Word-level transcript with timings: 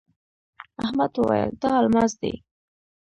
احمد 0.83 1.11
وويل: 1.21 1.51
دا 1.61 1.69
الماس 1.81 2.11
دی. 2.21 2.33